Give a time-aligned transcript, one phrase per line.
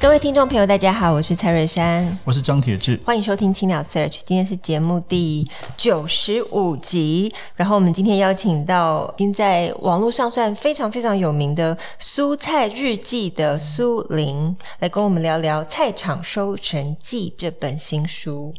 [0.00, 7.30] 各位听众朋友，大家好，我是蔡瑞珊，我是张铁志，欢迎收听青鸟 Search，今天是节目第九十五集。
[7.54, 18.54] 然后我们今天邀请到已经在网络上算非常非常有名的“蔬菜日记”的苏玲，来跟我们聊聊《菜场收成记》这本新书。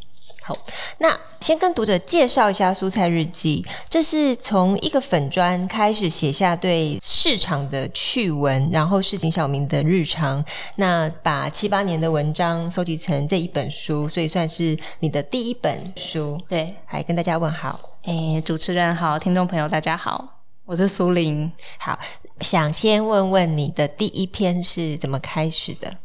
[0.51, 0.57] 好，
[0.97, 10.43] 那先跟读者介绍一下《蔬菜日记》，这是从一个粉砖开始写下对市场的趣闻，然后市井小民的日常，
[10.75, 16.39] 那把七八年的文章收集成这一本书，所以算是你的第一本书。
[16.49, 17.79] 对，来跟大家问好。
[18.03, 21.51] 诶，主持人好，听众朋友大家好，我是苏玲。
[21.77, 21.97] 好，
[22.41, 25.97] 想先问问你的第一篇是怎么开始的？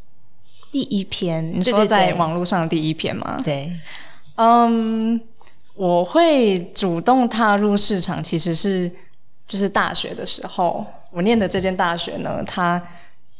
[0.72, 3.40] 第一篇，你说在网络上第一篇吗？
[3.42, 3.76] 对，对，对。
[4.36, 5.18] 嗯，um,
[5.74, 8.90] 我会主动踏入市场，其实是
[9.46, 12.80] 就是大学的时候，我念的这间大学呢，它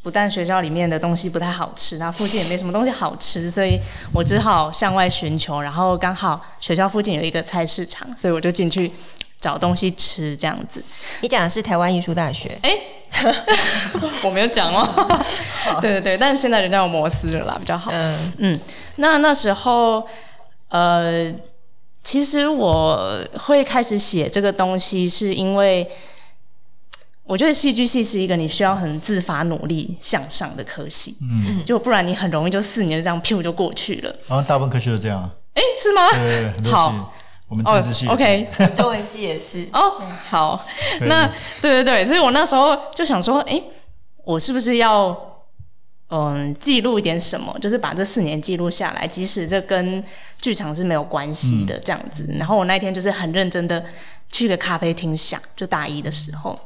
[0.03, 3.79] 不但学校里面的东西不太好吃，它附近也没什么东西好吃，所以
[4.13, 8.93] 我只好向外寻求，然后刚好学校附近有一个菜市场，所以我就进去
[9.41, 10.83] 找东西吃，这样子。
[11.23, 12.59] 你讲的是台湾艺术大学？
[12.63, 12.71] 哎，
[14.23, 14.85] 我没有讲哦。
[15.65, 17.91] 好对对对，但是现在人家有摩斯了啦，比较好。
[17.93, 18.61] 嗯嗯，
[18.97, 20.07] 那那时候。
[20.69, 21.33] 呃，
[22.03, 25.89] 其实我会开始写这个东西，是因为
[27.25, 34.15] 我觉得戏剧系是一个你需要很自发努力向上的科系，嗯，就不然你很容易就四年这样屁股就过去了。
[34.29, 36.11] 然后大部分科系都这样，哎，是吗？
[36.13, 37.13] 对对对，好，
[37.49, 39.69] 我们政治系，OK， 中文系也是。
[39.73, 40.67] 哦，好，
[41.03, 41.27] 那
[41.63, 43.63] 对对对，所以我那时候就想说，哎，
[44.25, 45.36] 我是不是要？
[46.09, 50.03] 嗯，记录一点什么，就是把这四年记录下来，即使这跟
[50.41, 52.25] 剧场是没有关系的这样子。
[52.39, 53.85] 然后我那天就是很认真的
[54.31, 56.57] 去个咖啡厅想，就大一的时候，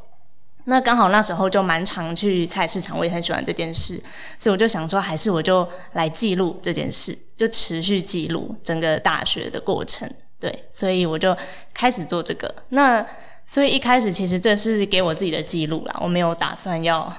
[0.64, 3.98] 那刚好那时候就蛮常去菜市场，我也很喜欢这件事，
[4.38, 10.06] 所以我就想说，还是我就来记录这件事，就持续记录整个大学的过程。
[10.38, 11.34] 对，所以我就
[11.72, 12.54] 开始做这个。
[12.68, 13.02] 那
[13.46, 17.10] 所以一开始其实这是给我自己的记录啦，我没有打算要。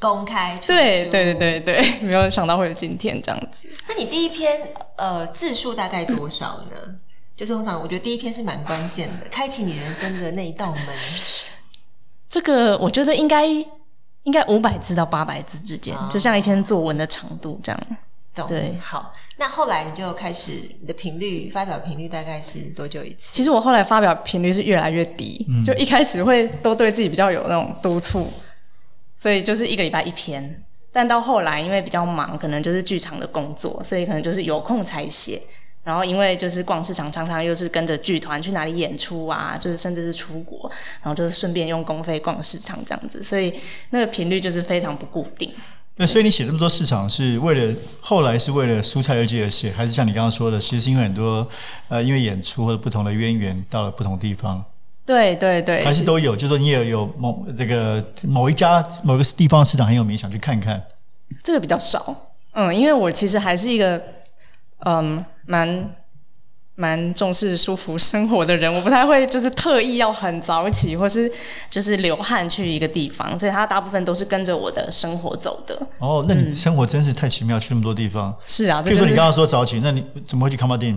[0.00, 3.68] 公开出对对对对对，没有想到会有今天这样子。
[3.86, 4.58] 那你第一篇
[4.96, 6.76] 呃字数大概多少呢？
[6.86, 6.98] 嗯、
[7.36, 10.86] 就是通常我觉得第一篇是蛮关键的，开启你人生的那一道门。
[12.28, 13.46] 这个我觉得应该
[14.22, 17.80] 应该五百字到八百字之间，哦、就像一篇作文的长度这样。
[18.34, 19.12] 懂对，好。
[19.36, 23.28] 那后来你就开始你的频率发表频率大概是多久一次？
[23.32, 28.30] 其实我后来发表频率是越来越低，嗯、就一开始会都对自己比较有那种督促。
[29.20, 35.42] 所以就是一个礼拜一篇，但到后来因为比较忙，可能就是剧场的工作，所以可能就是有空才写。
[35.82, 40.70] 然后因为就是逛市场，常常又是跟着剧团去哪里演出啊，就是甚至是出国，
[41.02, 43.52] 然后就是顺便用公费逛市场这样子，所以
[43.90, 45.52] 那个频率就是非常不固定。
[45.96, 51.46] 那所以你写这么多市场是为了后来是为了蔬菜日记而写，还是像你刚刚说的，其实是因为很多
[51.88, 54.64] 呃因为演出或者不同的渊源到了不同地方？
[55.10, 60.80] 对对对，还是都有，就是说你也有某这个某一家某一个地方市场很有名，想去看看。
[61.42, 62.14] 这个比较少，
[62.52, 64.00] 嗯，因为我其实还是一个
[64.86, 65.94] 嗯蛮
[66.76, 71.30] 蛮重视舒服生活的人，我不太会就是特意要很早起，或是
[71.68, 75.76] 就是流汗去一个地方，所以它大部分都是跟着我的生活走的。
[75.98, 78.32] 哦，那你生活真是太奇妙，嗯、去那么多地方。
[78.46, 80.96] 是啊，譬如说你刚刚说早起，那你怎么会去康巴丁？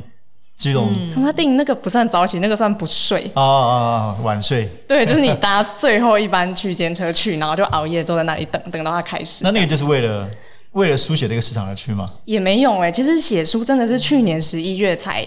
[0.56, 4.24] 基隆，他妈订那个不算早起，那个算不睡哦哦哦！
[4.24, 4.70] 晚睡。
[4.88, 9.44] 对，就是你搭最后一班区间车去，然后就熬夜坐在那里等，等到它开始。
[9.44, 10.30] 那那个就是为了
[10.72, 12.14] 为了书写这个市场而去吗？
[12.26, 15.26] 也没有哎、欸，其实写书真的是去年十一月才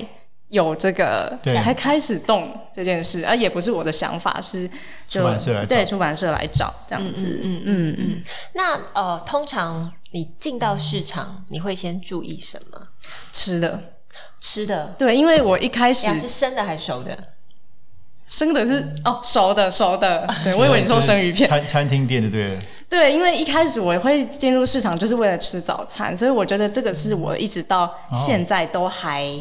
[0.49, 4.70] 有这个，才开始动这件事，而、啊、也不是我的想法，是
[5.08, 7.40] 就出版社来找，对出版社来找这样子。
[7.43, 7.96] 嗯嗯嗯嗯。
[7.99, 8.22] 嗯
[8.55, 12.81] 那呃，通常你进到市场，你会先注意什么？
[13.32, 13.82] 吃的。
[14.41, 17.17] 吃的对，因为我一开始是生的还是熟的？
[18.27, 20.29] 生的是哦，熟的熟的。
[20.43, 21.49] 对，我以为你说生鱼片。
[21.49, 22.59] 餐餐厅店的对。
[22.89, 29.33] 对，因为一开始我会进入市场就是为了吃早餐，所以我觉得这个是我一直到现在都还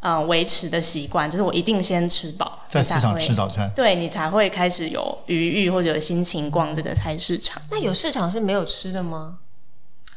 [0.00, 7.60] 嗯维持的习惯，就是我一定先吃饱，在市场吃早餐，对你才会开始有余裕或者有心情逛这个菜市场。
[7.70, 9.38] 那有市场是没有吃的吗？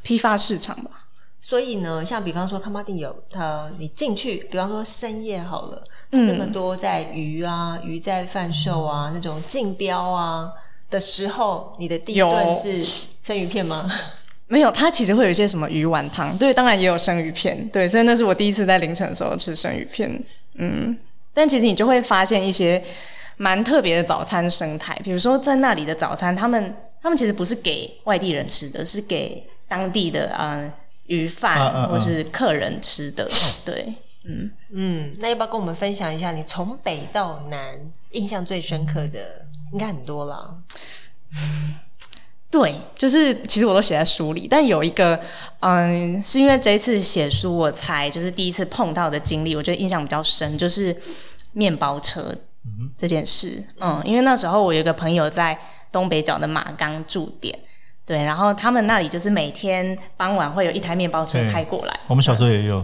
[0.02, 1.03] 批发市场吧。
[1.46, 10.50] 所以呢，像比方说，康巴丁有它，你进去，比方说深夜好了，嗯，这么多在鱼啊，鱼在贩售啊，那种竞标啊
[10.90, 12.86] 的时候，你的第一顿是
[13.22, 13.92] 生鱼片吗？
[14.48, 20.24] 没有，它其实会有一些什么鱼丸汤，对，当然也有生鱼片，对，所以那是我第一次在凌晨的时候吃生鱼片，
[20.54, 20.98] 嗯，
[21.34, 22.82] 但其实你就会发现一些
[23.36, 30.72] 蛮特别的早餐生态，比如说在那里的早餐，他们他们其实不是给外地人吃的，是给当地的嗯。
[31.08, 33.94] 鱼贩或是客人吃的，啊啊啊对，
[34.26, 37.80] 嗯嗯，那要不要跟我们分享一下，你从北到南
[38.12, 39.46] 印象最深刻的？
[39.72, 40.56] 应该很多了。
[42.50, 45.20] 对，就是其实我都写在书里，但有一个，
[45.60, 50.96] 嗯，是因为这一次写书，我才就是第一次碰到的经历，我觉得印象比较深，就是
[51.54, 52.34] 面包车
[52.96, 53.64] 这件事。
[53.80, 55.60] 嗯，因为那时候我有一个朋友在
[55.92, 57.58] 东北角的马岗驻点。
[58.06, 62.00] 对，然后他们那里就是每天傍晚会有一台面包车开过来。
[62.08, 62.84] 我们小时候也有。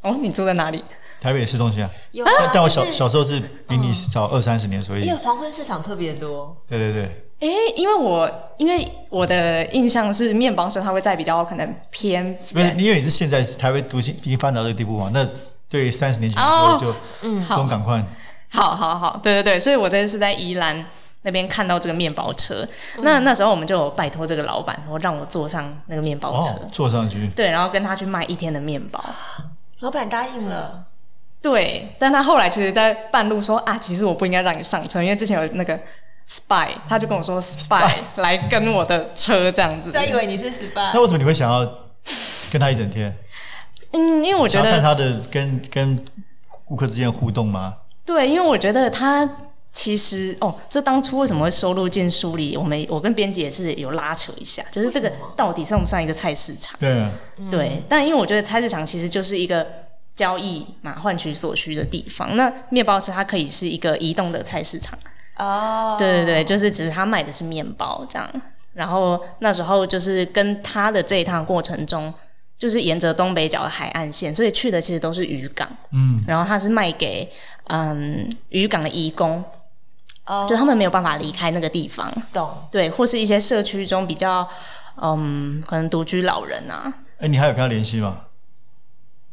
[0.00, 0.82] 哦，你住在哪里？
[1.20, 1.90] 台北市中心啊。
[2.12, 2.30] 有啊。
[2.54, 3.38] 但我小小时候是
[3.68, 5.02] 比你早二三十年，所以。
[5.02, 6.56] 因为黄昏市场特别多。
[6.66, 7.02] 对对对。
[7.40, 12.24] 哎，因为我因为我的印象是面包车它会在比较可能偏。
[12.54, 15.28] 因为因为你是现在台北独行已经发展到这个地步嘛，那
[15.68, 16.94] 对三十年前的时候就
[17.24, 18.02] 嗯，不用赶快。
[18.48, 20.86] 好好好，对对对，所以我这次是在宜兰。
[21.26, 29.04] 那边看到这个面包车，嗯、那那时候我们就有拜托这个老板说让我坐上那个面包车，哦，坐上去，对，然后跟他去卖一天的面包。
[29.80, 30.84] 老板答应了，
[31.42, 35.76] 对，但他后来其实，在半路说啊，其实我不应该让你上车，因为之前有那个
[36.28, 40.92] spy，他就跟我说 spy 来跟我的车这样子，他以为你是 spy。
[40.94, 41.68] 那为什么你会想要
[42.52, 43.12] 跟他一整天？
[43.90, 46.04] 嗯，因为我觉得看他的跟跟
[46.64, 47.74] 顾客之间互动吗？
[48.04, 49.28] 对，因为我觉得他。
[49.78, 52.56] 其实哦，这当初为什么会收录进书里？
[52.56, 56.74] 我们我跟编辑也是有拉扯一下，就是这个到底算不算一个菜市场？
[56.80, 57.12] 对啊，
[57.50, 57.82] 对。
[57.86, 59.66] 但因为我觉得菜市场其实就是一个
[60.14, 62.38] 交易嘛，换取所需的地方。
[62.38, 64.98] 那面包车它可以是一个移动的菜市场
[65.36, 65.96] 哦。
[65.98, 68.26] 对对对，就是只是他卖的是面包这样。
[68.72, 72.12] 然后那时候就是跟他的这一趟过程中，
[72.56, 75.68] 就是沿着东北角的海岸线，所以去的其实都是渔港。
[75.92, 76.24] 嗯。
[76.26, 77.30] 然后他是卖给
[77.64, 79.44] 嗯渔港的移工。
[80.28, 82.50] Oh, 就他们没有办法离开那个地方，懂？
[82.70, 84.48] 对，或是一些社区中比较，
[85.00, 86.92] 嗯，可能独居老人啊。
[87.18, 88.22] 哎、欸，你还有跟他联系吗？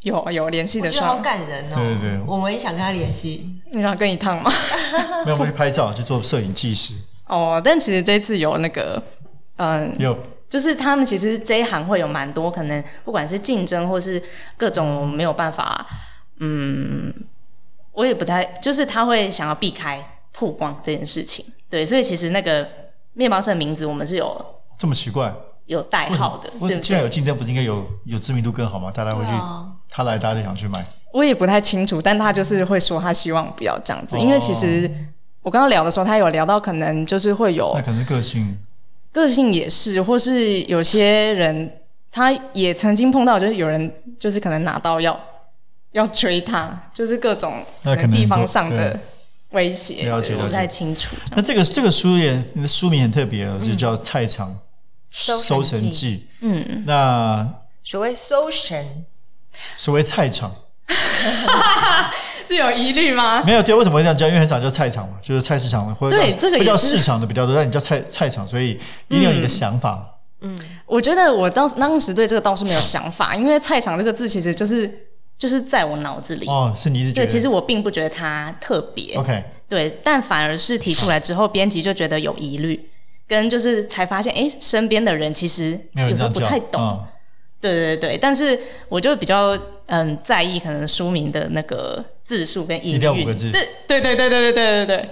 [0.01, 1.75] 有有联系的时候，好感人哦。
[1.75, 3.59] 对对对，我们也想跟他联系。
[3.71, 4.51] 你想跟一趟吗？
[5.25, 6.93] 没有，我们去拍照，去做摄影纪实。
[7.25, 9.01] 哦，但其实这次有那个，
[9.55, 10.15] 嗯，有，
[10.47, 14.21] 就是他们其实这一行会有蛮多可能，不管是竞争或是
[14.57, 15.83] 各种没有办法，
[16.37, 17.11] 嗯，
[17.93, 20.07] 我也不太，就是他会想要避开。
[20.33, 22.67] 曝光这件事情，对，所以其实那个
[23.13, 24.45] 面包车的名字我们是有
[24.79, 25.31] 这么奇怪，
[25.67, 26.49] 有代号的。
[26.79, 28.91] 既然有竞争，不是应该有有知名度更好吗？
[28.91, 30.83] 大家会去，啊、他来，大家就想去买。
[31.11, 34.89] 我也不太清楚，但他就是会说他希望不要这样子，哦、因为其实
[35.43, 38.57] 我刚刚聊的时候，他有聊到可能就是会有，那可能是个性，
[39.11, 41.71] 个性也是，或是有些人
[42.11, 45.19] 他也曾经碰到，就是有人就是可能拿刀要
[45.91, 47.63] 要追他，就是各种
[48.11, 48.99] 地方上的。
[49.53, 51.15] 威胁，了解，不太清楚。
[51.35, 54.55] 那这个这个书也，书名很特别哦，就叫《菜场
[55.09, 56.17] 收成记》。
[56.41, 57.47] 嗯，那
[57.83, 59.05] 所谓收成，
[59.77, 60.53] 所谓菜场，
[62.45, 63.43] 是有疑虑吗？
[63.45, 64.27] 没有，对，为什么会这样叫？
[64.27, 70.19] 因为很少叫菜场嘛，就是菜市场或者对这个也叫市场的比较多，但你叫菜菜场，所以一定有你的想法。
[70.41, 75.09] 嗯，我觉得我当当时对这个倒是没有想法，因为菜场这个字其实就是。
[75.37, 77.25] 就是在我脑子里哦，是你是觉得？
[77.25, 79.15] 对，其实我并不觉得它特别。
[79.15, 82.89] OK，对，但反而是提出来之后，编辑就觉得有疑虑，
[83.27, 86.81] 跟就是才发现，哎，身边的人其实有时候不太懂。
[86.81, 87.03] 哦、
[87.59, 93.23] 对对对，但是我就比较嗯在意可能书名的那个字数跟音韵。
[93.23, 93.51] 五个字。
[93.51, 95.09] 对对对对对对对对对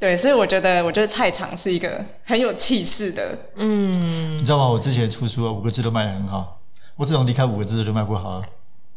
[0.00, 3.36] 对，所以我觉得我觉得菜场是一个很有气势的。
[3.56, 4.68] 嗯，你知道吗？
[4.68, 6.60] 我之前出书五个字都卖得很好，
[6.96, 8.46] 我自从离开五个字就卖不好了。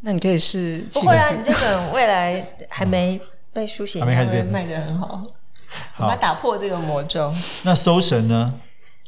[0.01, 3.19] 那你可以试不会啊，你这本未来还没
[3.51, 5.23] 被书写， 还没开始卖得很好，好，
[5.97, 7.33] 我们要打破这个魔咒。
[7.63, 8.53] 那搜神呢？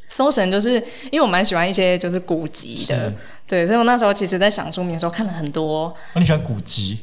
[0.08, 0.74] 搜神就是
[1.12, 3.14] 因为我蛮喜欢一些就是古籍的，
[3.48, 5.86] 对，所以我那时候其实在想书名的时候看了很多。
[5.86, 7.00] 哦，你喜欢古籍？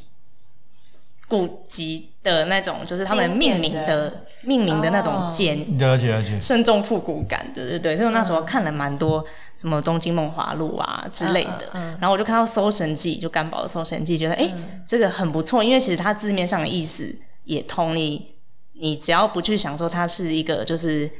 [1.28, 4.25] 古籍的那种，就是他们命名的。
[4.42, 9.24] 命名的那种简，了解了解，慎重复古感，对对对，所以我那时候看了蛮多
[9.56, 14.52] 什么《东京梦华录》啊之类的，然后我就看到《搜神记》，就甘宝的《搜神记》，觉得哎，
[14.86, 17.12] 这个很不错，因为其实它字面上的意思
[17.44, 18.34] 也通，你
[18.74, 21.10] 你只要不去想说它是一个就是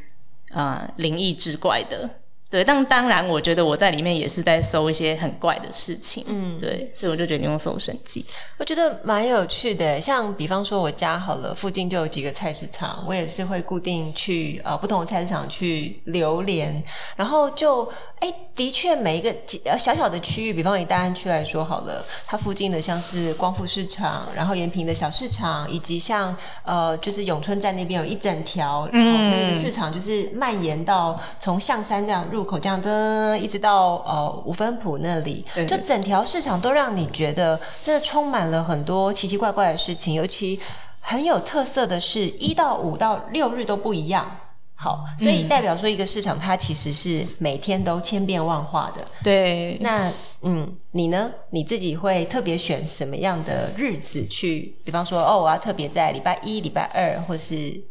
[0.53, 2.09] 呃灵异之怪的
[2.49, 8.25] 对，但当然，我觉得我在里面也是在搜一些很怪的事情，嗯，对，所以我就决定用搜神记。
[8.57, 16.81] 我觉得蛮有趣的，像比方说我家好了，附近就有几个菜市场，我也是会固定去呃不同的菜市场去流连，
[17.17, 17.89] 然后就
[18.27, 19.33] 哎，的确每一个
[19.65, 32.27] 呃小小的区域，比方以大安区来说好了，它附近的像是光复市场，然后延平的小市场，以及像呃就是永春站那边有一整条，然后那个市场就是蔓延到从象山这样。
[32.33, 40.15] 入口这样的，一直到呃五分埔那里，就整条市场都让你觉得真的充满了很多奇奇怪怪的事情。
[40.15, 40.59] 尤其
[41.01, 44.29] 很有特色的是，一到五到六日都不一样。
[44.77, 49.05] 好，所以代表说一个市场它其实是每天都千变万化的。
[49.25, 51.31] 对，那嗯，你呢？
[51.51, 54.75] 你自己会特别选什么样的日子去？
[54.85, 57.83] 比方说，哦，我要特别在礼拜一、礼拜二，或是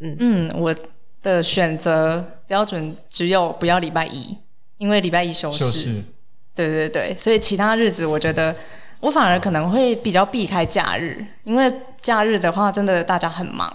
[0.00, 0.74] 嗯嗯，我。
[1.22, 4.36] 的选择标准只有不要礼拜一，
[4.76, 5.58] 因为礼拜一休市。
[5.64, 6.02] 休市。
[6.52, 8.52] 对对对，所以其他日子我觉得
[8.98, 13.72] 我反而可能会比较避开假日，因为假日的话真的大家很忙，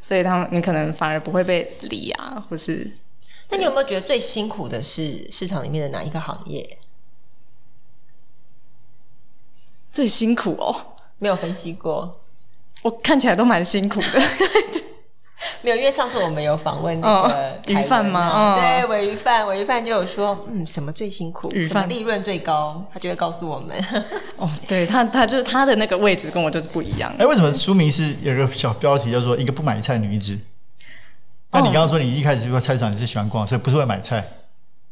[0.00, 2.90] 所以他们你可能反而不会被理啊，或是。
[3.48, 6.78] 那你有没有觉得最辛苦的是市场里面的哪一个行业？
[9.90, 12.20] 最辛苦哦，没有分析过，
[12.82, 14.22] 我看起来都蛮辛苦的。
[15.62, 18.58] 没有，因为上次我们有访问那个鱼贩吗？
[18.60, 21.50] 对，尾鱼贩，尾鱼贩就有说，嗯，什么最辛苦？
[21.64, 22.84] 什么利润最高？
[22.92, 23.76] 他就会告诉我们。
[24.36, 27.12] 哦，对他，他就是他的那个位置跟我就是不一样。
[27.18, 30.38] 哎，为什么书名是有个小标题叫做“一个不买菜女子”？
[31.52, 34.24] 那你刚刚说你一开始去过菜场，你是喜欢逛，所以不是为了买菜。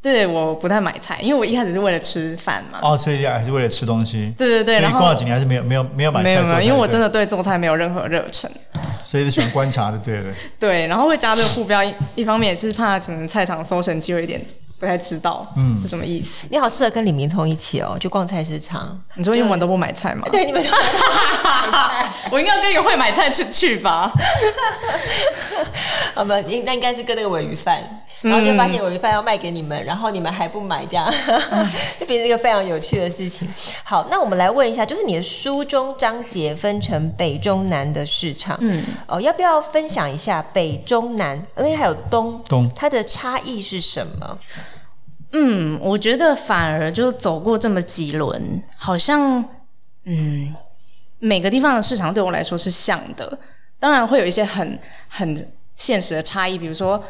[0.00, 2.78] 对，我不太买菜，因为我一开始是为了吃饭嘛。
[2.83, 4.33] 哦，所以还是为了吃东西。
[4.38, 6.25] 对对对，所以逛了几年还是没有没有没有买菜。
[6.25, 8.50] 没有没有，因为我真的对做菜没有任何热忱。
[9.09, 10.35] 所以是喜欢观察的，对了。
[10.61, 11.83] 对，然后会加这个副标，
[12.15, 14.38] 一方面也是怕可能菜场搜神机会有点
[14.79, 16.47] 不太知道，嗯，是什么意思。
[16.50, 19.03] 你好，适合跟李明聪一起哦，就逛菜市场。
[19.15, 20.29] 你说英文都不买菜吗？
[20.31, 20.62] 对，你们。
[22.31, 24.12] 我应该跟一个会买菜去去吧？
[26.15, 27.83] 好吧，应那应该是跟那个尾鱼贩。
[28.20, 31.08] 然后就发现我一饭要卖给你们，然后你们还不买，这样
[32.00, 33.48] 就变成一个非常有趣的事情。
[33.84, 44.38] 好，那我们来问一下，就是你的书中章节分成北中南的市场，嗯，哦，要不要分享一下北中南，而且还有东东，它的差异是什么？
[45.32, 49.44] 嗯，我觉得反而就走过这么几轮，好像
[50.06, 50.52] 嗯，
[51.20, 53.38] 每个地方的市场对我来说是像的，
[53.78, 54.76] 当然会有一些很
[55.08, 57.00] 很现实的差异，比如说。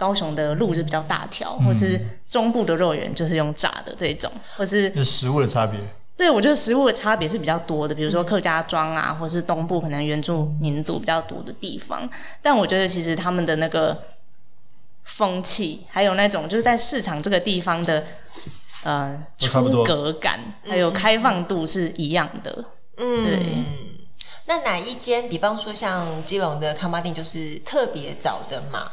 [0.00, 5.78] 高雄的路是比较大条，或是中部的肉圆就是用炸的这种，或是是食物的差别。
[6.16, 12.08] 对，我觉得食物的差别是比较多的，比如说客家庄啊，或是东部可能原住民族比较多的地方。
[12.40, 14.02] 但我觉得其实他们的那个
[15.04, 18.04] 风气，还有那种就是在市场这个地方的
[18.84, 22.64] 呃出格感，还有开放度是一样的。
[22.96, 23.38] 嗯，对。
[24.46, 28.90] 那哪一间，比方说像基隆的康巴丁，就是特别早的嘛？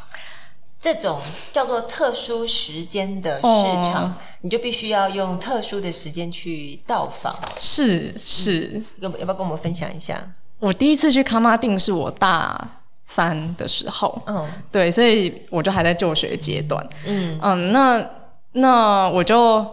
[0.88, 1.20] 这种
[1.52, 7.38] 叫做特殊时间的市场，哦、你就必须要用特殊的时间去到访。
[7.58, 10.18] 是是，要不要跟我们分享一下？
[10.60, 12.66] 我第一次去卡马定是我大
[13.04, 18.10] 三的时候，嗯，对，所以我就还在就学阶段，嗯嗯，那
[18.54, 19.66] 那我就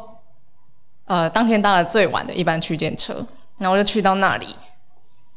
[1.05, 3.25] 呃当天搭了最晚的一班区间车，
[3.59, 4.49] 然后我就去到那里。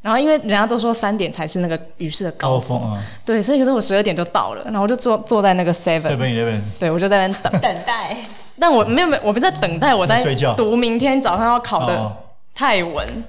[0.01, 7.51] 然后因为人家都说三点才是那个鱼市的高峰，高峰啊，对，所以可是我十二点就到了，然后我就坐坐在那个 seven seven eleven，对我就在那边等。
[7.61, 8.15] 等待。
[8.59, 10.23] 但我没有没有，我不在等待，我在
[10.55, 12.11] 读明天早上要考的
[12.55, 13.23] 泰文，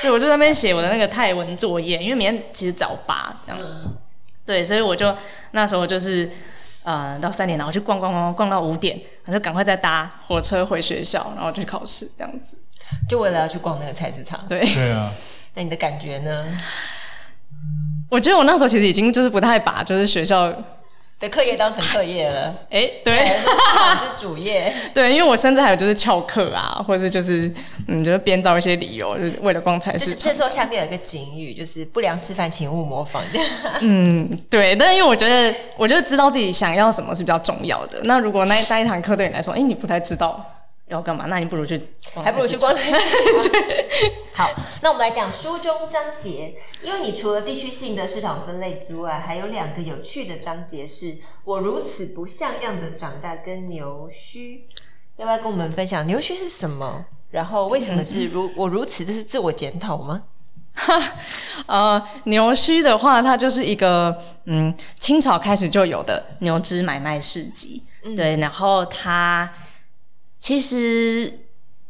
[0.00, 3.60] 对，我就在那边写我的那个泰文作业，因为明天其实早八这样，
[4.46, 5.14] 对，所以我就
[5.50, 6.30] 那时候就是
[6.82, 12.58] 呃到三点，然后去逛逛逛逛到五点，我就赶快再搭火车回学校，然后去考试这样子，
[13.06, 14.60] 就为了要去逛那个菜市场，对。
[14.60, 15.12] 对啊。
[15.54, 16.44] 那你的感觉呢？
[18.08, 20.52] 我觉得我那时候其实已经就是不太把就是学校
[21.20, 22.52] 的课业当成课业了。
[22.70, 24.72] 哎，对，是主业。
[24.94, 27.52] 对，因为我甚至还有就是翘课啊，或者就是
[27.86, 30.28] 嗯，就是编造一些理由，就是为了逛菜市场。
[30.28, 33.22] 这时候下面有一个警语，就是不良示范，请勿模仿。
[33.82, 34.74] 嗯，对。
[34.74, 38.00] 但是因为我觉得，我觉得知道自己想要什么是比较重要的。
[38.04, 40.44] 那如果那那一堂课对你来说，哎，你不太知道。
[40.90, 41.26] 要干嘛？
[41.26, 41.80] 那你不如去，
[42.22, 43.52] 还不如去逛菜市场。
[44.34, 44.50] 好，
[44.82, 54.66] 那我们来讲书中章节，因为你除了地区性的市场分类之外，还有两个有趣的章节是“我如此不像样的长大”跟“牛须”，
[55.16, 57.06] 要不要跟我们分享牛须是什么？
[57.30, 59.04] 然后为什么是如我如此？
[59.04, 60.24] 这是自我检讨吗？
[60.74, 61.00] 哈
[61.66, 64.16] 呃，牛须的话，它就是一个
[64.46, 67.84] 嗯，清朝开始就有的牛只买卖市集。
[68.02, 69.52] 嗯、对，然后他
[70.40, 71.32] 其实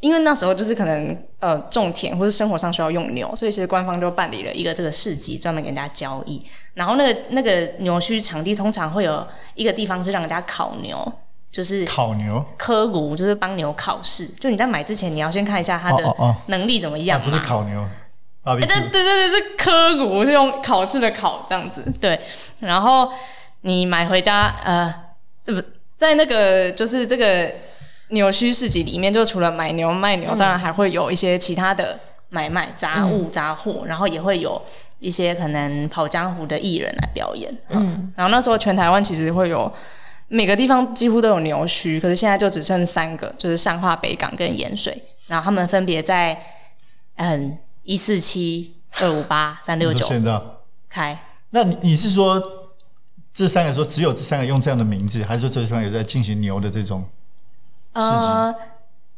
[0.01, 6.45] 因为那时候就是可能呃种田或者生活上需要用牛，所以其实官方就办理了一个这个市集，专门给人家交易。
[6.75, 11.11] 然后那个那个牛墟场地通常会有一个地方是让人家烤牛。
[11.53, 14.25] 就是烤牛，科骨就是帮牛考试。
[14.39, 16.15] 就你在买之前，你要先看一下它的
[16.47, 17.27] 能力怎么样嘛。
[17.27, 17.81] 不是烤牛，
[18.45, 21.85] 啊，对对对对，是科骨，是用考试的考这样子。
[22.01, 22.17] 对，
[22.61, 23.11] 然后
[23.63, 24.95] 你买回家，呃，
[25.45, 25.61] 不
[25.99, 27.53] 在那个就是这个
[28.11, 31.99] 牛墟市集里面，就除了买牛卖牛，当然还会有一些其他的
[32.29, 34.61] 买卖杂物杂货，然后也会有
[34.99, 37.53] 一些可能跑江湖的艺人来表演。
[37.71, 39.73] 嗯，然后那时候全台湾其实会有。
[40.33, 44.97] 每个地方几乎都有牛墟，可是现在就只剩三个，就是上化、北港跟盐水。
[45.27, 46.41] 然后他们分别在
[47.17, 50.07] 嗯一四七、二五八、三六九
[50.89, 51.19] 开。
[51.51, 52.41] 那你你是说
[53.35, 57.05] 这三个说只有这三个用这样的名字，还是说这地方有在进行牛的这种？
[57.93, 58.55] 呃，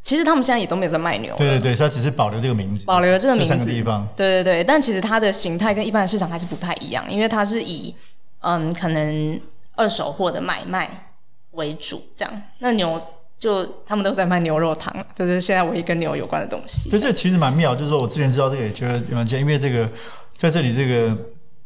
[0.03, 1.35] 其实他们现在也都没有在卖牛。
[1.37, 3.49] 对对对，他只是保留这个名字，保留了这个名字。
[3.49, 4.07] 这三个地方。
[4.17, 7.95] 对对对，但其实它的形态跟一般的市场还是不太一样，因为它是以
[8.41, 9.41] 嗯可能。
[9.75, 11.15] 二手货的买卖
[11.53, 13.01] 为主，这样，那牛
[13.41, 16.91] 就他们都在卖牛肉汤，这是现在唯一跟牛有关的东西。
[16.91, 19.89] 对，这其实蛮妙，就是说我之前知道这个也觉得蛮奇，因为这个
[20.37, 21.17] 在这里这个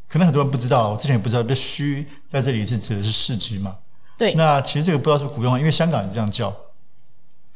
[0.09, 3.75] 可能很多人不知道，我之前也不知道，这虚在这里是指的是市集嘛？
[4.17, 4.33] 对。
[4.35, 6.55] 那其实这个不知道是不是古用，因为香港也是这样叫。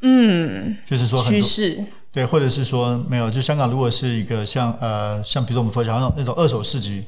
[0.01, 0.77] 嗯。
[0.89, 1.41] 就是说很多。
[1.41, 1.83] 趋势。
[2.13, 7.05] 对，或者是说没有，就香港如果是一个像呃像比如说我们佛教那种那种二手市集，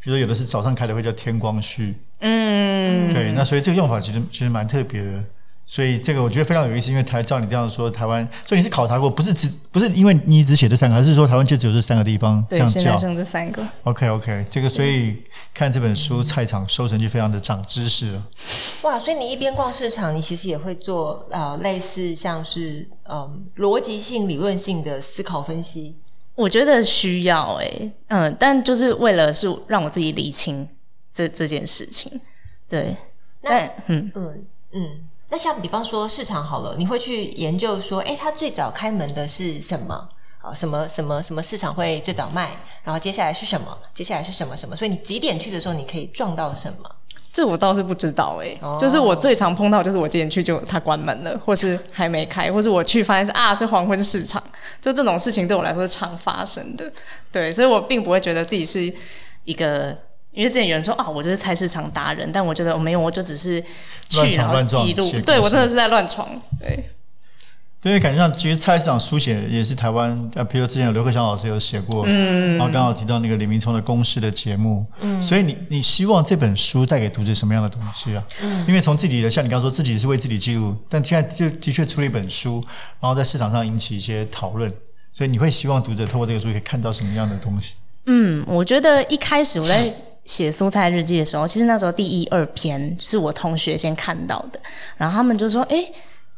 [0.00, 1.94] 比如说有的是早上开的会叫天光墟。
[2.18, 5.22] 嗯，对，那所以这个用法其实其实蛮特别的，
[5.72, 12.74] 所以这个我觉得非常有意思，因为台照你这样说，台湾，所以你是考察过，不是只不是因为你只写这三个，还是说台湾就只有这三个地方这样叫？
[12.74, 13.64] 对，现在剩这三个。
[13.84, 15.22] OK OK，这个所以
[15.54, 18.26] 看这本书菜场收成就非常的长知识了。
[18.82, 25.96] 哇，所以你一边逛市场，你其实也会做呃类似像是嗯逻辑性、理论性的思考分析。
[26.34, 30.68] 我觉得需要哎、欸，嗯，但就是为了是让我自己理清。
[31.12, 32.20] 这这件事情，
[32.68, 32.94] 对，
[33.42, 34.86] 那嗯嗯嗯，
[35.30, 40.08] 那像比方说市场好了，你会去研究说，哎，它最早开门的是什么？
[40.42, 42.50] 啊，什么什么什么市场会最早卖？
[42.82, 43.78] 然后接下来是什么？
[43.94, 44.74] 接下来是什么什么？
[44.74, 46.90] 所以你几点去的时候，你可以撞到什么？
[47.32, 54.42] 这我倒是不知道哎、哦，就是我最常碰到，就是我几点去就它关门了， 或是还没开，或是我去发现是啊是黄昏市场，
[54.80, 56.90] 就这种事情对我来说是常发生的。
[57.30, 58.92] 对，所以我并不会觉得自己是
[59.44, 59.96] 一个。
[60.32, 63.60] 因为之前有人说啊，我就是菜市场达人，但我觉得我没有，我就只是
[64.08, 65.10] 去然后记录。
[65.26, 66.28] 对，我真的是在乱闯。
[66.60, 66.88] 对，
[67.82, 78.22] 因为感觉上其实菜市场书写也是台湾呃，比如之前有刘克襄老师有写过，嗯，然后刚好提到那个李明璁的公式的节目，嗯，所以你你希望这本书带给读者什么样的东西啊？
[78.42, 82.64] 嗯，因为从自己的像你刚刚说自己是为自己记录，但现在就的确出了一本书，
[83.00, 84.72] 然后在市场上引起一些讨论，
[85.12, 87.74] 所以你会希望读者透过这个书可以看到什么样的东西？
[88.06, 89.92] 嗯，我觉得一开始我在。
[90.30, 94.60] 写蔬菜日记的时候，其实那时候第一二篇是我同学先看到的，
[94.96, 95.84] 然后他们就说：“哎、欸，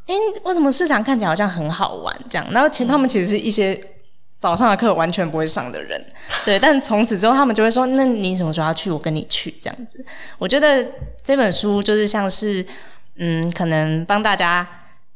[0.07, 3.79] 哎、欸，为什么市场看起来好像很好玩？”这样，然后其实他们其实是一些
[4.41, 6.03] 早上的课完全不会上的人，
[6.43, 6.59] 对。
[6.59, 8.91] 但从此之后，他们就会说：“那你什么时候要去？
[8.91, 10.03] 我跟你去。”这样子，
[10.39, 10.83] 我觉得
[11.23, 12.65] 这本书就是像是，
[13.17, 14.67] 嗯，可能帮大家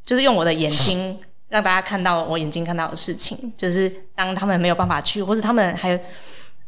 [0.05, 5.99] 就是用我的眼睛 让大家看到我眼睛看到的事情，就是当他们没有办法去，或是他们还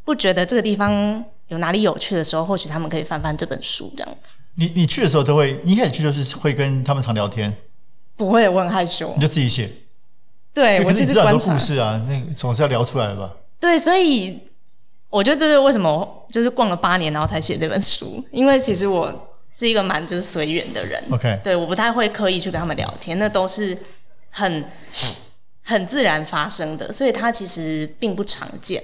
[0.07, 1.23] 不觉得这个地方。
[1.49, 4.35] 有哪里有趣的时候，或许他们可以翻翻这本书，这样子。
[4.55, 7.55] 你你去的时候都会，你一开始去就是会跟他们常聊天？
[8.17, 9.13] 不会，我很害羞。
[9.15, 9.71] 你就自己写。
[10.53, 13.33] 对，我其实很多故事啊，那总是要聊出来的吧？
[13.61, 14.43] 对，所以
[15.09, 21.01] 我觉得这是为什么，就是逛了八年然后才写这本书，因为其实我是一个蛮就是随缘的人。
[21.11, 23.79] OK，对，我不太会刻意去跟他们聊天，那都是
[24.31, 24.65] 很
[25.63, 28.83] 很自然发生的，所以它其实并不常见。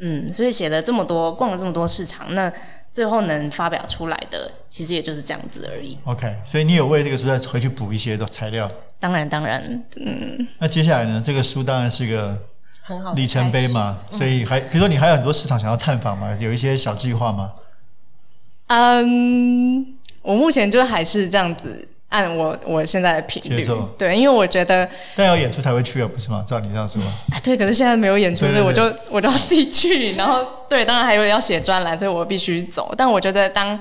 [0.00, 2.52] 嗯，所以写了这么多，逛了这么多市场，那
[2.90, 5.96] 最后能发表出来的，其实也就是这样子而已。
[6.04, 8.68] OK，所以你有为这个书再回去补一些的材料？
[8.98, 10.46] 当然，当然，嗯。
[10.58, 11.22] 那接下来呢？
[11.24, 12.36] 这个书当然是个
[12.82, 16.36] 很好里程碑嘛，所以还比如说你还有很多市场想要探访吗？
[16.40, 17.52] 有一些小计划吗？
[18.66, 21.86] 嗯，我目前就还是这样子。
[22.14, 23.66] 按我我现在的频率，
[23.98, 26.44] 对，因为我觉得，但要演出才会去啊，不是吗？
[26.46, 32.94] 照你这样说，啊，对，可是现在没有演出，所以我就我就要自己去，然后对，当然还有要写专栏，所以我必须走。
[32.96, 33.76] 但我觉得，当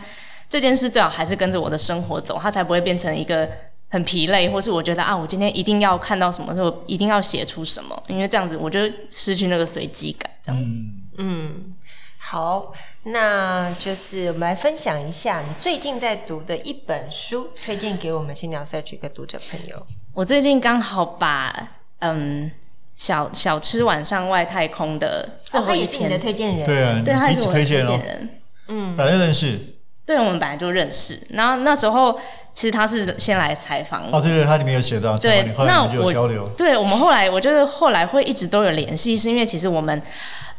[0.49, 3.47] 这件事最好还是跟着我的生活走，它才不会变成一个
[3.89, 8.79] 很疲累，或是我觉得啊，我今天一定要看到什么，就一定要写出什么，因为这样子我就
[9.11, 10.31] 失去那个随机感。
[10.43, 11.73] 这样，嗯嗯，
[12.17, 12.73] 好。
[13.05, 19.85] 那就是我们来分享一下你最近在读的一本书，推荐给我们青鸟 Search 一个读者朋友。
[20.13, 21.67] 我最近刚好把
[21.99, 22.49] 嗯
[22.93, 28.29] 小小吃晚上外太空的最后一篇，哦、也是你的推荐人，对啊，对，他是我的推荐人，
[28.69, 29.59] 嗯，本来就认识，
[30.05, 31.19] 对，我们本来就认识。
[31.31, 32.17] 然后那时候
[32.53, 40.01] 其实他是先来采访我，哦，对对，他里面有写到，对，那我交流，对我们后来，我就是后来会一直都有联系，是因为其实我们。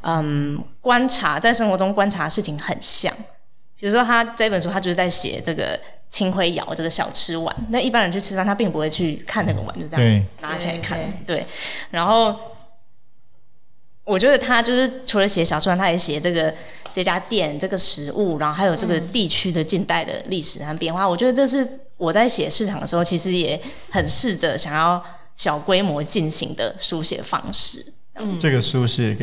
[0.07, 3.11] 嗯，观察在生活中观察的事情很像，
[3.79, 7.57] 比如说他这本书，他就是在写这个青灰窑这个小吃碗。
[7.71, 10.99] 那一般人去吃饭，他并不会去看那个碗，就这样拿起来看。
[11.25, 11.47] 对，对，
[11.91, 12.39] 然后
[14.05, 16.53] 我觉得他就是除了写小吃碗，他也写这个
[16.93, 21.09] 这家店这个食物，然后还有这个地区的近代的历史和变化。
[21.09, 23.59] 我觉得这是我在写市场的时候，其实也
[23.91, 25.03] 很试着想要
[25.35, 27.94] 小规模进行的书写方式。
[28.17, 29.15] 嗯，这个书是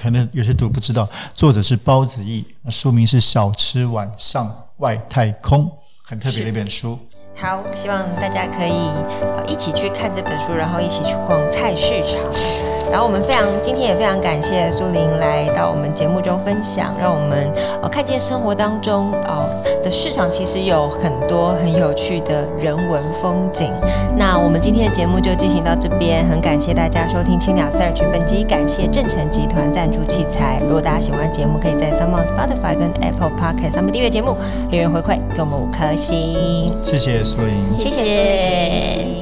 [0.00, 5.64] 可能有些读不知道，作者是包子义，书名是《小吃晚上外太空》，
[6.02, 6.98] 很特别的一本书。
[7.36, 8.88] 好，希望大家可以
[9.20, 12.83] 呃一起去看这本书，然后一起去逛菜市场。
[12.90, 17.50] 然后我们非常今天也非常感谢苏玲来到我们节目中分享，让我们
[17.82, 19.48] 呃看见生活当中哦
[19.82, 23.72] 的市场其实有很多很有趣的人文风景。
[24.16, 30.60] 那我们今天的节目就进行到这边，很感谢大家收听青鸟 Search，本集感谢正成集团赞助器材。
[30.64, 34.36] 如果大家喜欢节目，可以在 s o m e o n Spotify 跟 Apple Podcast 上面订阅节目，
[34.70, 36.72] 留言回馈给我们五颗星。
[36.84, 39.13] 谢谢苏玲，谢谢。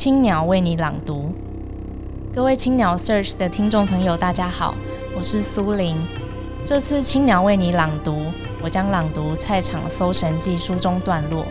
[0.00, 1.30] 青鸟为你朗读，
[2.34, 4.74] 各位青鸟 Search 的听众朋友，大家好，
[5.14, 5.94] 我是苏玲。
[6.64, 8.32] 这次青鸟为你朗读，
[8.62, 11.44] 我将朗读《菜场搜神记》书中段落。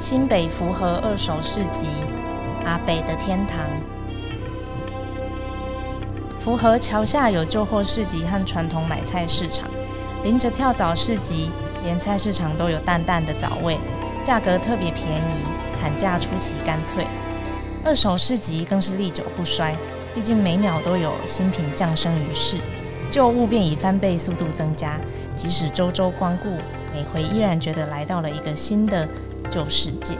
[0.00, 1.88] 新北福和二手市集，
[2.64, 3.58] 阿北的天堂。
[6.40, 9.68] 福和桥下有旧货市集和传统买菜市场，
[10.24, 11.50] 临着跳蚤市集，
[11.84, 13.76] 连菜市场都有淡淡的藻味，
[14.24, 15.61] 价格特别便宜。
[15.82, 17.04] 砍价出奇干脆，
[17.84, 19.74] 二手市集更是历久不衰，
[20.14, 22.56] 毕竟每秒都有新品降生于世，
[23.10, 24.96] 旧物便以翻倍速度增加。
[25.34, 26.50] 即使周周光顾，
[26.94, 29.08] 每回依然觉得来到了一个新的
[29.50, 30.14] 旧世界。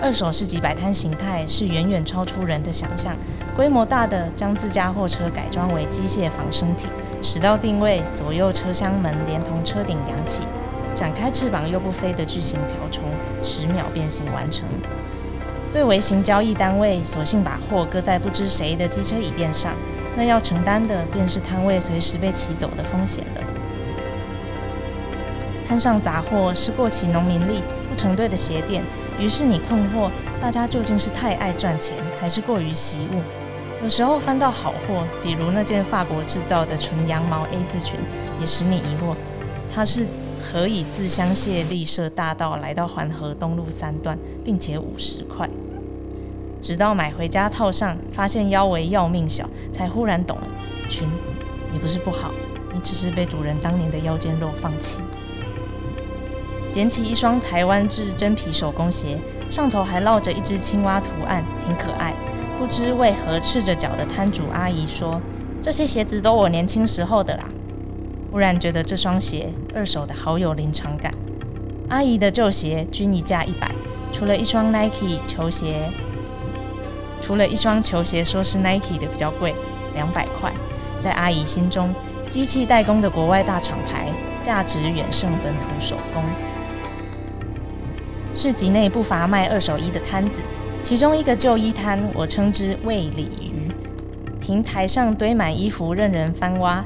[0.00, 3.14] 二手市集摆摊形态是远远超出人的想象，
[3.54, 6.86] 规模大的将自家货车改装为机械防身体，
[7.20, 10.40] 驶到定位，左右车厢门连同车顶扬起。
[10.94, 13.02] 展开翅膀又不飞的巨型瓢虫，
[13.40, 14.64] 十秒变形完成。
[15.70, 19.74] 最微型交易单位索性把货搁在不知谁的机车椅垫上，
[20.16, 23.42] 那要承担的便是摊位随时被骑走的风险了。
[25.66, 28.84] 摊上杂货是过期农民历、不成对的鞋垫，
[29.18, 33.20] 于是你困惑：大家究竟是太爱赚钱，还是过于惜物？
[33.82, 37.98] 有时候翻到好货，比如那件法国制造的纯羊毛 A 字裙，
[38.40, 39.16] 也使你疑惑：
[39.74, 40.06] 它是？
[40.44, 45.48] 何以自香榭丽舍大道来到环河东路三段，并且五十块？
[46.60, 50.44] 直到买回家套上，发现腰围要命小，才忽然懂了。
[50.88, 51.08] 群，
[51.72, 52.30] 你不是不好，
[52.72, 54.98] 你只是被主人当年的腰间肉放弃。
[56.70, 62.14] 捡起一双台湾制真皮手工鞋，上头还烙着一只青蛙图案，挺可爱。
[62.58, 65.20] 不知为何赤着脚的摊主阿姨说
[65.60, 67.44] ：“这些鞋子都我年轻时候的啦。”
[68.34, 71.14] 忽然觉得这双鞋二手的好有临场感。
[71.88, 73.70] 阿姨的旧鞋均一价一百，
[74.12, 75.88] 除了一双 Nike 球鞋，
[77.22, 79.54] 除了一双球鞋说是 Nike 的比较贵，
[79.94, 80.52] 两百块。
[81.00, 81.94] 在阿姨心中，
[82.28, 84.08] 机器代工的国外大厂牌
[84.42, 86.20] 价值远胜本土手工。
[88.34, 90.42] 市集内不乏卖二手衣的摊子，
[90.82, 93.70] 其中一个旧衣摊，我称之为鲤鱼。
[94.40, 96.84] 平台上堆满衣服，任人翻挖。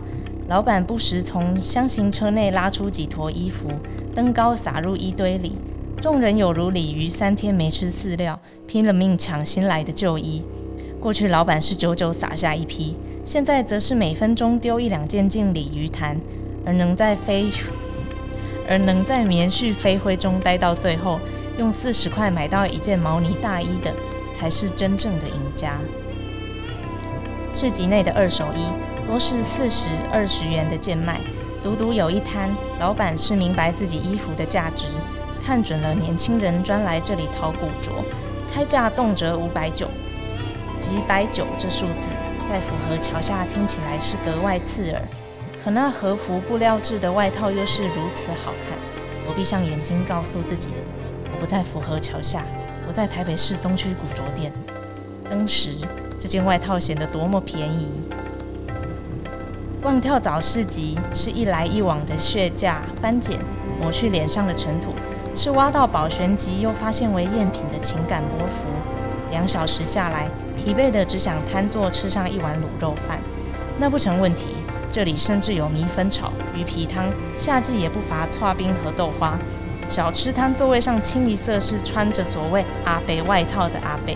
[0.49, 3.69] 老板不时从箱型车内拉出几坨衣服，
[4.15, 5.57] 登高撒入衣堆里。
[6.01, 10.43] 众人有如鲤鱼，三天没吃饲料，拼了命抢新来的旧衣。
[10.99, 16.19] 过去老板是久久撒下一批，现在则是每分钟丢一两件进鲤鱼潭，
[16.65, 17.51] 而能在飞，
[18.67, 21.21] 而能在棉絮飞灰中待到最后，
[21.59, 23.93] 用四十块买到一件毛呢大衣的，
[24.35, 25.79] 才是真正的赢家。
[27.53, 28.88] 市集内的二手衣。
[29.09, 31.19] 多是四十二十元的贱卖，
[31.63, 34.87] 独独有一摊，老板是明白自己衣服的价值，
[35.43, 37.91] 看准了年轻人专来这里淘古着，
[38.53, 39.89] 开价动辄五百九，
[40.79, 42.11] 几百九这数字
[42.51, 45.01] 在福和桥下听起来是格外刺耳，
[45.65, 48.77] 可那和服布料制的外套又是如此好看，
[49.27, 50.69] 我闭上眼睛，告诉自己，
[51.33, 52.45] 我不在福和桥下，
[52.87, 54.53] 我在台北市东区古着店。
[55.31, 55.71] 当时
[56.19, 57.89] 这件外套显得多么便宜。
[59.81, 63.39] 逛跳蚤市集是一来一往的血价翻检，
[63.81, 64.93] 抹去脸上的尘土，
[65.37, 68.69] 是挖到宝玄级又发现为赝品的情感波幅。
[69.31, 73.21] 两小时下来，疲惫的只想瘫坐吃上一碗卤肉饭，
[73.79, 74.49] 那不成问题。
[74.91, 77.05] 这里甚至有米粉炒、鱼皮汤，
[77.37, 79.39] 夏季也不乏剉冰和豆花。
[79.87, 84.13] 小吃摊座位上清一色是穿着所谓阿伯外套的阿伯，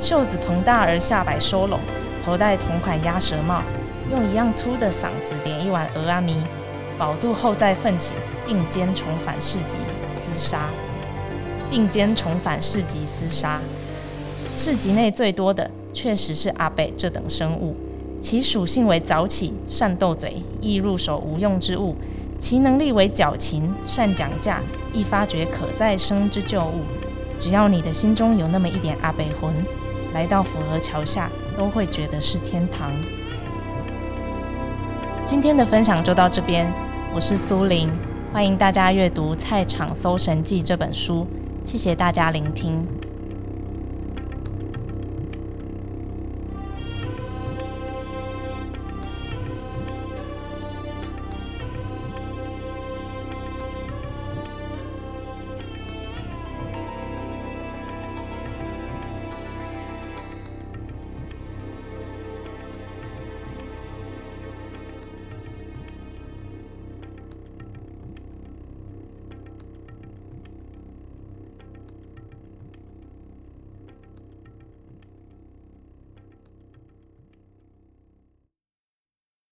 [0.00, 1.78] 袖子膨大而下摆收拢，
[2.24, 3.62] 头戴同款鸭舌帽，
[4.10, 6.36] 用一样粗的嗓子点一碗蚵仔面，
[6.98, 8.14] 饱肚后再奋起
[8.46, 9.76] 并肩重返市集
[10.32, 10.70] 厮杀，
[11.70, 13.60] 并肩重返市集厮杀。
[14.56, 17.76] 市集内最多的确实是阿伯这等生物。
[18.20, 21.94] 其属性为早起、善斗嘴、易入手无用之物；
[22.40, 24.60] 其能力为矫情、善讲价、
[24.92, 26.82] 易发掘可再生之旧物。
[27.38, 29.52] 只要你的心中有那么一点阿伯魂，
[30.12, 32.90] 来到府河桥下都会觉得是天堂。
[35.28, 36.66] 今天的分享就到这边，
[37.14, 37.86] 我是苏玲，
[38.32, 41.26] 欢迎大家阅读《菜场搜神记》这本书，
[41.66, 42.82] 谢谢大家聆听。